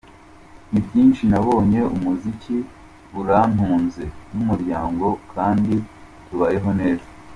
Ni 0.71 0.79
byinshi 0.85 1.23
nabonye, 1.31 1.79
umuziki 1.95 2.55
urantunze 3.19 4.03
n’umuryango 4.31 5.07
kandi 5.33 5.73
tubayeho 6.25 6.69
neza. 6.81 7.07